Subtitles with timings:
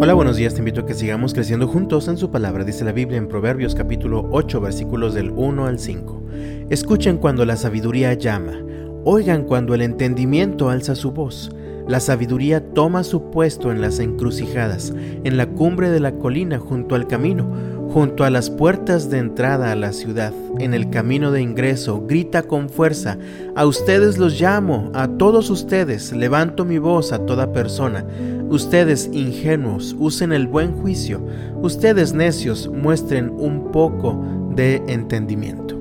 [0.00, 2.92] Hola, buenos días, te invito a que sigamos creciendo juntos en su palabra, dice la
[2.92, 6.22] Biblia en Proverbios capítulo 8 versículos del 1 al 5.
[6.70, 8.52] Escuchen cuando la sabiduría llama,
[9.02, 11.50] oigan cuando el entendimiento alza su voz.
[11.88, 14.92] La sabiduría toma su puesto en las encrucijadas,
[15.24, 17.50] en la cumbre de la colina junto al camino,
[17.92, 22.42] junto a las puertas de entrada a la ciudad, en el camino de ingreso, grita
[22.42, 23.18] con fuerza,
[23.56, 28.04] a ustedes los llamo, a todos ustedes, levanto mi voz a toda persona.
[28.50, 31.20] Ustedes ingenuos, usen el buen juicio.
[31.60, 35.76] Ustedes necios, muestren un poco de entendimiento.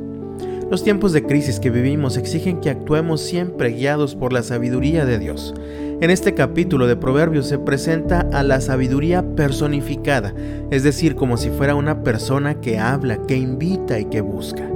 [0.69, 5.17] Los tiempos de crisis que vivimos exigen que actuemos siempre guiados por la sabiduría de
[5.17, 5.53] Dios.
[6.01, 10.33] En este capítulo de Proverbios se presenta a la sabiduría personificada,
[10.69, 14.69] es decir, como si fuera una persona que habla, que invita y que busca.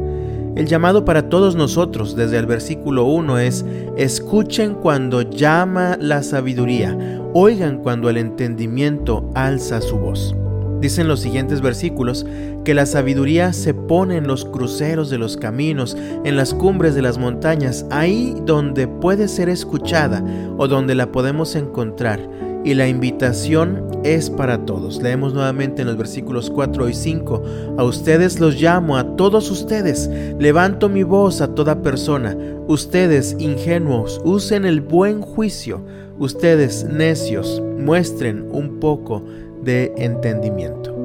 [0.55, 3.65] El llamado para todos nosotros desde el versículo 1 es,
[3.97, 10.35] escuchen cuando llama la sabiduría, oigan cuando el entendimiento alza su voz.
[10.81, 12.25] Dicen los siguientes versículos
[12.65, 17.03] que la sabiduría se pone en los cruceros de los caminos, en las cumbres de
[17.03, 20.23] las montañas, ahí donde puede ser escuchada
[20.57, 22.19] o donde la podemos encontrar
[22.63, 25.01] y la invitación es para todos.
[25.01, 27.43] Leemos nuevamente en los versículos 4 y 5.
[27.77, 30.09] A ustedes los llamo, a todos ustedes.
[30.39, 32.37] Levanto mi voz a toda persona.
[32.67, 35.81] Ustedes, ingenuos, usen el buen juicio.
[36.21, 39.21] Ustedes, necios, muestren un poco
[39.61, 40.95] de entendimiento.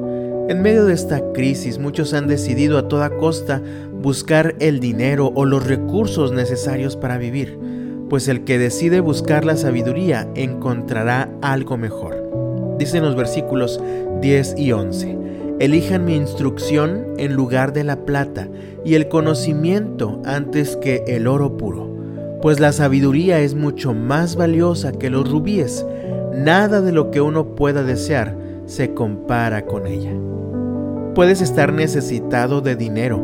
[0.47, 5.43] En medio de esta crisis, muchos han decidido a toda costa buscar el dinero o
[5.43, 7.57] los recursos necesarios para vivir
[8.09, 12.77] pues el que decide buscar la sabiduría encontrará algo mejor.
[12.77, 13.81] Dicen los versículos
[14.21, 15.17] 10 y 11.
[15.59, 18.47] Elijan mi instrucción en lugar de la plata
[18.85, 21.96] y el conocimiento antes que el oro puro,
[22.41, 25.85] pues la sabiduría es mucho más valiosa que los rubíes.
[26.35, 28.35] Nada de lo que uno pueda desear
[28.65, 30.13] se compara con ella.
[31.15, 33.21] Puedes estar necesitado de dinero,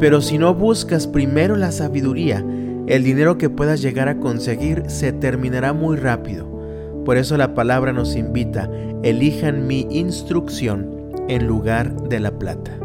[0.00, 2.44] pero si no buscas primero la sabiduría,
[2.86, 6.46] el dinero que puedas llegar a conseguir se terminará muy rápido.
[7.04, 8.70] Por eso la palabra nos invita,
[9.02, 12.83] elijan mi instrucción en lugar de la plata.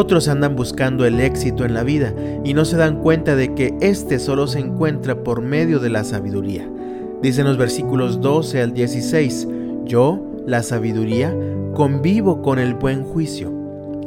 [0.00, 2.14] Otros andan buscando el éxito en la vida
[2.44, 6.04] y no se dan cuenta de que éste solo se encuentra por medio de la
[6.04, 6.70] sabiduría.
[7.20, 9.48] Dicen los versículos 12 al 16,
[9.86, 11.36] yo, la sabiduría,
[11.74, 13.52] convivo con el buen juicio.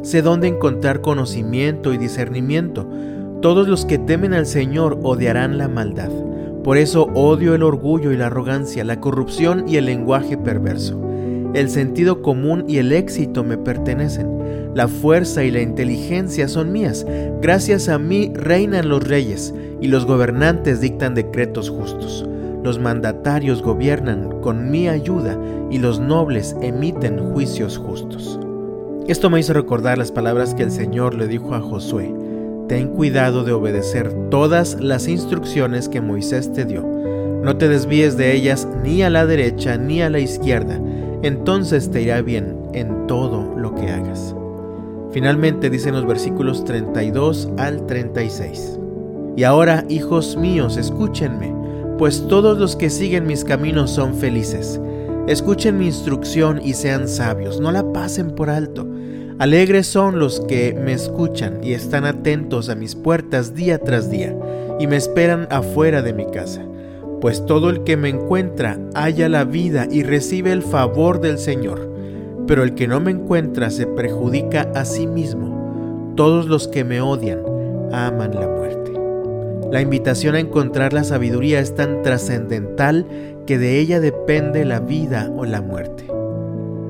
[0.02, 2.88] Sé dónde encontrar conocimiento y discernimiento
[3.42, 6.12] todos los que temen al Señor odiarán la maldad.
[6.64, 11.11] Por eso odio el orgullo y la arrogancia, la corrupción y el lenguaje perverso.
[11.54, 14.72] El sentido común y el éxito me pertenecen.
[14.74, 17.06] La fuerza y la inteligencia son mías.
[17.42, 22.26] Gracias a mí reinan los reyes y los gobernantes dictan decretos justos.
[22.64, 25.38] Los mandatarios gobiernan con mi ayuda
[25.70, 28.40] y los nobles emiten juicios justos.
[29.08, 32.14] Esto me hizo recordar las palabras que el Señor le dijo a Josué
[32.72, 36.84] ten cuidado de obedecer todas las instrucciones que Moisés te dio.
[37.44, 40.80] No te desvíes de ellas ni a la derecha ni a la izquierda,
[41.24, 44.36] entonces te irá bien en todo lo que hagas.
[45.12, 48.80] Finalmente dicen los versículos 32 al 36.
[49.36, 51.54] Y ahora, hijos míos, escúchenme,
[51.98, 54.80] pues todos los que siguen mis caminos son felices.
[55.28, 58.88] Escuchen mi instrucción y sean sabios, no la pasen por alto
[59.42, 64.38] Alegres son los que me escuchan y están atentos a mis puertas día tras día
[64.80, 66.62] y me esperan afuera de mi casa.
[67.22, 71.88] Pues todo el que me encuentra halla la vida y recibe el favor del Señor,
[72.48, 76.14] pero el que no me encuentra se perjudica a sí mismo.
[76.16, 77.40] Todos los que me odian
[77.92, 78.92] aman la muerte.
[79.72, 83.06] La invitación a encontrar la sabiduría es tan trascendental
[83.46, 86.08] que de ella depende la vida o la muerte.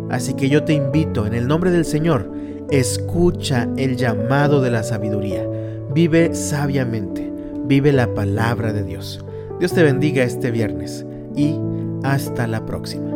[0.09, 2.31] Así que yo te invito en el nombre del Señor,
[2.69, 5.45] escucha el llamado de la sabiduría.
[5.93, 7.31] Vive sabiamente,
[7.65, 9.23] vive la palabra de Dios.
[9.61, 11.05] Dios te bendiga este viernes
[11.35, 11.55] y
[12.01, 13.11] hasta la próxima.